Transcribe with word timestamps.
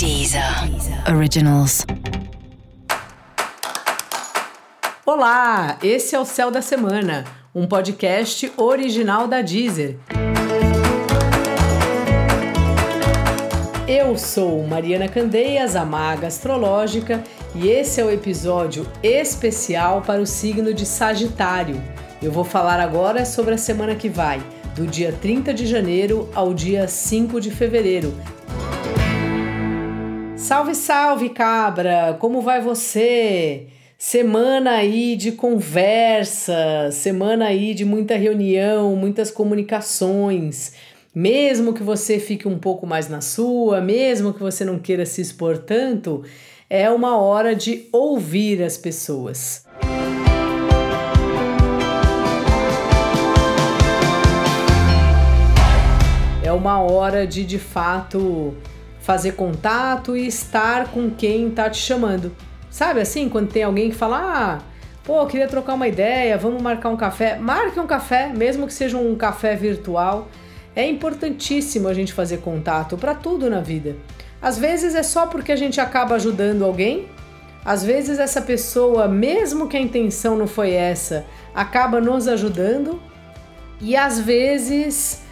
Deezer 0.00 0.42
Originals. 1.14 1.84
Olá, 5.04 5.76
esse 5.82 6.16
é 6.16 6.18
o 6.18 6.24
Céu 6.24 6.50
da 6.50 6.62
Semana, 6.62 7.26
um 7.54 7.66
podcast 7.66 8.50
original 8.56 9.28
da 9.28 9.42
Deezer. 9.42 9.98
Eu 13.86 14.16
sou 14.16 14.66
Mariana 14.66 15.06
Candeias, 15.06 15.76
a 15.76 15.84
maga 15.84 16.28
astrológica, 16.28 17.22
e 17.54 17.68
esse 17.68 18.00
é 18.00 18.04
o 18.06 18.10
episódio 18.10 18.90
especial 19.02 20.00
para 20.00 20.22
o 20.22 20.26
signo 20.26 20.72
de 20.72 20.86
Sagitário. 20.86 21.78
Eu 22.22 22.32
vou 22.32 22.44
falar 22.44 22.80
agora 22.80 23.26
sobre 23.26 23.52
a 23.52 23.58
semana 23.58 23.94
que 23.94 24.08
vai, 24.08 24.42
do 24.74 24.86
dia 24.86 25.12
30 25.12 25.52
de 25.52 25.66
janeiro 25.66 26.26
ao 26.34 26.54
dia 26.54 26.88
5 26.88 27.38
de 27.38 27.50
fevereiro. 27.50 28.14
Salve, 30.40 30.74
salve, 30.74 31.28
cabra! 31.28 32.16
Como 32.18 32.40
vai 32.40 32.62
você? 32.62 33.66
Semana 33.98 34.72
aí 34.72 35.14
de 35.14 35.32
conversa, 35.32 36.90
semana 36.90 37.44
aí 37.44 37.74
de 37.74 37.84
muita 37.84 38.16
reunião, 38.16 38.96
muitas 38.96 39.30
comunicações. 39.30 40.72
Mesmo 41.14 41.74
que 41.74 41.82
você 41.82 42.18
fique 42.18 42.48
um 42.48 42.58
pouco 42.58 42.86
mais 42.86 43.06
na 43.06 43.20
sua, 43.20 43.82
mesmo 43.82 44.32
que 44.32 44.40
você 44.40 44.64
não 44.64 44.78
queira 44.78 45.04
se 45.04 45.20
expor 45.20 45.58
tanto, 45.58 46.24
é 46.70 46.90
uma 46.90 47.18
hora 47.18 47.54
de 47.54 47.86
ouvir 47.92 48.62
as 48.62 48.78
pessoas. 48.78 49.66
É 56.42 56.50
uma 56.50 56.80
hora 56.80 57.26
de 57.26 57.44
de 57.44 57.58
fato 57.58 58.56
fazer 59.00 59.32
contato 59.32 60.16
e 60.16 60.26
estar 60.26 60.88
com 60.88 61.10
quem 61.10 61.48
está 61.48 61.68
te 61.68 61.78
chamando. 61.78 62.34
Sabe 62.70 63.00
assim, 63.00 63.28
quando 63.28 63.50
tem 63.50 63.62
alguém 63.62 63.90
que 63.90 63.96
fala: 63.96 64.18
"Ah, 64.18 64.58
pô, 65.04 65.24
queria 65.26 65.48
trocar 65.48 65.74
uma 65.74 65.88
ideia, 65.88 66.38
vamos 66.38 66.62
marcar 66.62 66.90
um 66.90 66.96
café". 66.96 67.36
Marque 67.36 67.80
um 67.80 67.86
café, 67.86 68.28
mesmo 68.28 68.66
que 68.66 68.72
seja 68.72 68.96
um 68.96 69.14
café 69.16 69.56
virtual. 69.56 70.28
É 70.76 70.88
importantíssimo 70.88 71.88
a 71.88 71.94
gente 71.94 72.12
fazer 72.12 72.38
contato 72.38 72.96
para 72.96 73.14
tudo 73.14 73.50
na 73.50 73.60
vida. 73.60 73.96
Às 74.40 74.58
vezes 74.58 74.94
é 74.94 75.02
só 75.02 75.26
porque 75.26 75.52
a 75.52 75.56
gente 75.56 75.80
acaba 75.80 76.14
ajudando 76.14 76.64
alguém, 76.64 77.08
às 77.64 77.84
vezes 77.84 78.18
essa 78.18 78.40
pessoa, 78.40 79.06
mesmo 79.06 79.68
que 79.68 79.76
a 79.76 79.80
intenção 79.80 80.36
não 80.36 80.46
foi 80.46 80.72
essa, 80.72 81.26
acaba 81.54 82.00
nos 82.00 82.26
ajudando, 82.26 83.00
e 83.80 83.96
às 83.96 84.18
vezes 84.18 85.22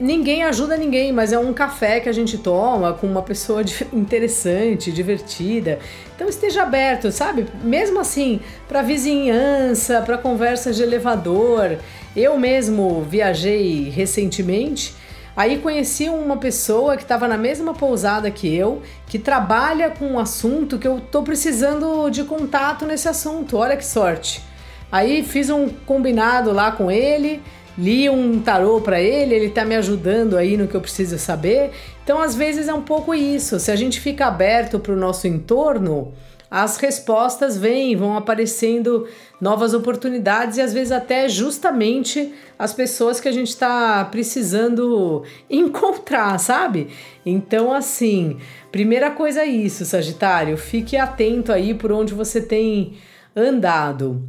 ninguém 0.00 0.42
ajuda 0.42 0.76
ninguém, 0.76 1.12
mas 1.12 1.32
é 1.32 1.38
um 1.38 1.52
café 1.52 2.00
que 2.00 2.08
a 2.08 2.12
gente 2.12 2.38
toma 2.38 2.94
com 2.94 3.06
uma 3.06 3.22
pessoa 3.22 3.62
interessante, 3.92 4.90
divertida. 4.90 5.78
Então 6.16 6.28
esteja 6.28 6.62
aberto, 6.62 7.12
sabe? 7.12 7.46
Mesmo 7.62 8.00
assim, 8.00 8.40
para 8.66 8.82
vizinhança, 8.82 10.00
para 10.00 10.16
conversas 10.16 10.76
de 10.76 10.82
elevador. 10.82 11.76
Eu 12.16 12.38
mesmo 12.38 13.02
viajei 13.02 13.90
recentemente. 13.90 14.94
Aí 15.36 15.58
conheci 15.58 16.08
uma 16.08 16.36
pessoa 16.36 16.96
que 16.96 17.02
estava 17.02 17.28
na 17.28 17.38
mesma 17.38 17.72
pousada 17.72 18.30
que 18.30 18.52
eu, 18.54 18.82
que 19.06 19.18
trabalha 19.18 19.90
com 19.90 20.06
um 20.06 20.18
assunto 20.18 20.78
que 20.78 20.88
eu 20.88 21.00
tô 21.00 21.22
precisando 21.22 22.10
de 22.10 22.24
contato 22.24 22.84
nesse 22.84 23.08
assunto. 23.08 23.56
Olha 23.56 23.76
que 23.76 23.84
sorte. 23.84 24.42
Aí 24.90 25.22
fiz 25.22 25.48
um 25.48 25.68
combinado 25.68 26.50
lá 26.50 26.72
com 26.72 26.90
ele, 26.90 27.40
li 27.80 28.10
um 28.10 28.40
tarô 28.40 28.80
para 28.82 29.00
ele, 29.00 29.34
ele 29.34 29.48
tá 29.48 29.64
me 29.64 29.74
ajudando 29.74 30.36
aí 30.36 30.56
no 30.56 30.68
que 30.68 30.74
eu 30.74 30.80
preciso 30.82 31.18
saber. 31.18 31.70
Então, 32.04 32.20
às 32.20 32.34
vezes 32.34 32.68
é 32.68 32.74
um 32.74 32.82
pouco 32.82 33.14
isso. 33.14 33.58
Se 33.58 33.70
a 33.70 33.76
gente 33.76 33.98
fica 33.98 34.26
aberto 34.26 34.78
para 34.78 34.92
o 34.92 34.96
nosso 34.96 35.26
entorno, 35.26 36.12
as 36.50 36.76
respostas 36.76 37.56
vêm, 37.56 37.96
vão 37.96 38.16
aparecendo 38.16 39.08
novas 39.40 39.72
oportunidades 39.72 40.58
e 40.58 40.60
às 40.60 40.74
vezes 40.74 40.92
até 40.92 41.26
justamente 41.26 42.34
as 42.58 42.74
pessoas 42.74 43.18
que 43.18 43.28
a 43.28 43.32
gente 43.32 43.48
está 43.48 44.04
precisando 44.04 45.22
encontrar, 45.48 46.38
sabe? 46.38 46.88
Então, 47.24 47.72
assim, 47.72 48.36
primeira 48.70 49.10
coisa 49.10 49.40
é 49.40 49.46
isso, 49.46 49.86
Sagitário, 49.86 50.58
fique 50.58 50.98
atento 50.98 51.50
aí 51.50 51.72
por 51.72 51.92
onde 51.92 52.12
você 52.12 52.42
tem 52.42 52.98
andado. 53.34 54.22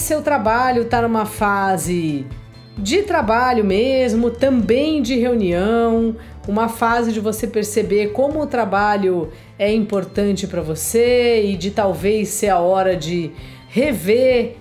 Seu 0.00 0.22
trabalho 0.22 0.82
está 0.82 1.02
numa 1.02 1.26
fase 1.26 2.26
de 2.76 3.02
trabalho 3.02 3.64
mesmo, 3.64 4.30
também 4.30 5.02
de 5.02 5.16
reunião, 5.16 6.16
uma 6.48 6.68
fase 6.68 7.12
de 7.12 7.20
você 7.20 7.46
perceber 7.46 8.08
como 8.08 8.40
o 8.40 8.46
trabalho 8.46 9.30
é 9.58 9.72
importante 9.72 10.46
para 10.46 10.62
você 10.62 11.44
e 11.44 11.56
de 11.56 11.70
talvez 11.70 12.28
ser 12.28 12.48
a 12.48 12.58
hora 12.58 12.96
de 12.96 13.30
rever 13.68 14.56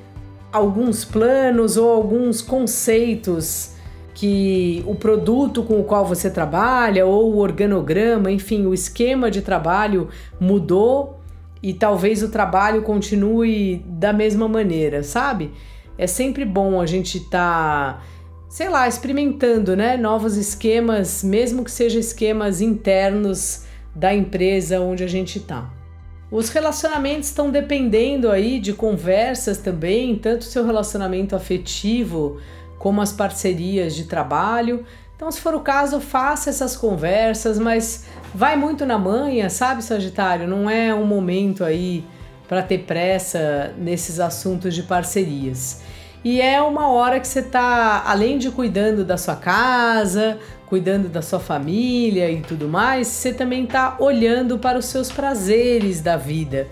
alguns 0.51 1.05
planos 1.05 1.77
ou 1.77 1.89
alguns 1.89 2.41
conceitos 2.41 3.71
que 4.13 4.83
o 4.85 4.93
produto 4.93 5.63
com 5.63 5.79
o 5.79 5.83
qual 5.85 6.05
você 6.05 6.29
trabalha 6.29 7.05
ou 7.05 7.33
o 7.33 7.37
organograma, 7.37 8.29
enfim, 8.29 8.65
o 8.65 8.73
esquema 8.73 9.31
de 9.31 9.41
trabalho 9.41 10.09
mudou 10.37 11.18
e 11.61 11.73
talvez 11.73 12.23
o 12.23 12.29
trabalho 12.29 12.81
continue 12.81 13.83
da 13.85 14.13
mesma 14.13 14.47
maneira, 14.47 15.03
sabe? 15.03 15.51
É 15.97 16.07
sempre 16.07 16.45
bom 16.45 16.79
a 16.79 16.85
gente 16.85 17.17
estar, 17.17 17.97
tá, 17.97 18.03
sei 18.47 18.69
lá, 18.69 18.87
experimentando, 18.87 19.75
né, 19.75 19.97
novos 19.97 20.37
esquemas, 20.37 21.23
mesmo 21.23 21.63
que 21.63 21.71
sejam 21.71 21.99
esquemas 21.99 22.61
internos 22.61 23.65
da 23.93 24.13
empresa 24.13 24.79
onde 24.79 25.03
a 25.03 25.07
gente 25.07 25.39
está. 25.39 25.69
Os 26.31 26.49
relacionamentos 26.49 27.29
estão 27.29 27.49
dependendo 27.49 28.31
aí 28.31 28.59
de 28.59 28.71
conversas 28.71 29.57
também, 29.57 30.15
tanto 30.15 30.45
seu 30.45 30.63
relacionamento 30.65 31.35
afetivo 31.35 32.37
como 32.77 33.01
as 33.01 33.11
parcerias 33.11 33.95
de 33.95 34.05
trabalho. 34.05 34.85
Então, 35.19 35.29
se 35.29 35.41
for 35.41 35.53
o 35.53 35.59
caso, 35.59 35.99
faça 35.99 36.49
essas 36.49 36.77
conversas, 36.77 37.59
mas 37.59 38.05
vai 38.33 38.55
muito 38.55 38.85
na 38.85 38.97
manha, 38.97 39.49
sabe, 39.49 39.83
Sagitário? 39.83 40.47
Não 40.47 40.69
é 40.69 40.95
um 40.95 41.05
momento 41.05 41.65
aí 41.65 42.05
para 42.47 42.63
ter 42.63 42.85
pressa 42.85 43.73
nesses 43.77 44.21
assuntos 44.21 44.73
de 44.73 44.81
parcerias. 44.81 45.81
E 46.23 46.39
é 46.39 46.61
uma 46.61 46.87
hora 46.87 47.19
que 47.19 47.27
você 47.27 47.41
tá, 47.41 48.01
além 48.05 48.37
de 48.37 48.49
cuidando 48.49 49.03
da 49.03 49.17
sua 49.17 49.35
casa, 49.35 50.39
cuidando 50.67 51.09
da 51.09 51.21
sua 51.21 51.41
família 51.41 52.31
e 52.31 52.39
tudo 52.39 52.69
mais, 52.69 53.07
você 53.07 53.33
também 53.33 53.65
tá 53.65 53.97
olhando 53.99 54.57
para 54.57 54.77
os 54.77 54.85
seus 54.85 55.11
prazeres 55.11 55.99
da 55.99 56.15
vida. 56.15 56.65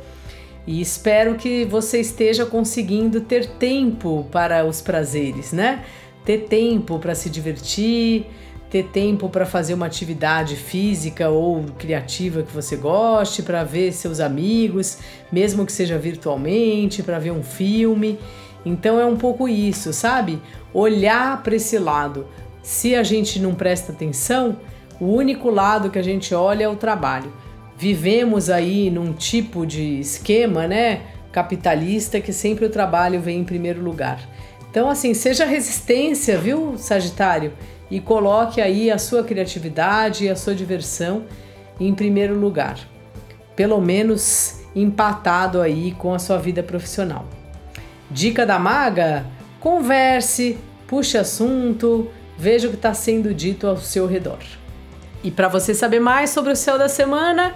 E 0.65 0.79
espero 0.79 1.35
que 1.35 1.65
você 1.65 1.99
esteja 1.99 2.45
conseguindo 2.45 3.19
ter 3.19 3.45
tempo 3.45 4.25
para 4.31 4.65
os 4.65 4.79
prazeres, 4.79 5.51
né? 5.51 5.83
Ter 6.27 6.39
tempo 6.39 6.99
para 6.99 7.15
se 7.15 7.29
divertir, 7.29 8.25
ter 8.69 8.83
tempo 8.87 9.29
para 9.29 9.45
fazer 9.45 9.73
uma 9.73 9.85
atividade 9.85 10.57
física 10.57 11.29
ou 11.29 11.63
criativa 11.77 12.43
que 12.43 12.51
você 12.51 12.75
goste, 12.75 13.41
para 13.41 13.63
ver 13.63 13.93
seus 13.93 14.19
amigos, 14.19 14.97
mesmo 15.31 15.65
que 15.65 15.71
seja 15.71 15.97
virtualmente, 15.97 17.01
para 17.01 17.17
ver 17.17 17.31
um 17.31 17.41
filme. 17.41 18.19
Então 18.65 18.99
é 18.99 19.05
um 19.05 19.15
pouco 19.15 19.47
isso, 19.47 19.93
sabe? 19.93 20.37
Olhar 20.73 21.41
para 21.43 21.55
esse 21.55 21.79
lado. 21.79 22.27
Se 22.61 22.93
a 22.93 23.03
gente 23.03 23.39
não 23.39 23.55
presta 23.55 23.93
atenção, 23.93 24.57
o 24.99 25.05
único 25.05 25.49
lado 25.49 25.89
que 25.89 25.97
a 25.97 26.03
gente 26.03 26.35
olha 26.35 26.65
é 26.65 26.67
o 26.67 26.75
trabalho. 26.75 27.31
Vivemos 27.77 28.49
aí 28.49 28.89
num 28.89 29.13
tipo 29.13 29.65
de 29.65 30.01
esquema, 30.01 30.67
né, 30.67 31.03
capitalista 31.31 32.19
que 32.19 32.33
sempre 32.33 32.65
o 32.65 32.69
trabalho 32.69 33.21
vem 33.21 33.39
em 33.39 33.45
primeiro 33.45 33.81
lugar. 33.81 34.19
Então, 34.69 34.89
assim, 34.89 35.13
seja 35.13 35.45
resistência, 35.45 36.37
viu, 36.37 36.77
Sagitário? 36.77 37.53
E 37.89 37.99
coloque 37.99 38.59
aí 38.61 38.91
a 38.91 38.97
sua 38.97 39.23
criatividade 39.23 40.25
e 40.25 40.29
a 40.29 40.35
sua 40.35 40.53
diversão 40.53 41.25
em 41.79 41.93
primeiro 41.93 42.37
lugar. 42.37 42.77
Pelo 43.55 43.79
menos 43.79 44.61
empatado 44.75 45.61
aí 45.61 45.93
com 45.93 46.13
a 46.13 46.19
sua 46.19 46.37
vida 46.37 46.61
profissional. 46.61 47.25
Dica 48.11 48.45
da 48.45 48.59
maga: 48.59 49.25
converse, 49.59 50.57
puxe 50.85 51.17
assunto, 51.17 52.09
veja 52.37 52.67
o 52.67 52.71
que 52.71 52.77
está 52.77 52.93
sendo 52.93 53.33
dito 53.33 53.67
ao 53.67 53.77
seu 53.77 54.05
redor. 54.05 54.39
E 55.23 55.31
para 55.31 55.47
você 55.47 55.73
saber 55.73 55.99
mais 55.99 56.29
sobre 56.29 56.51
o 56.51 56.55
céu 56.55 56.77
da 56.77 56.87
semana, 56.87 57.55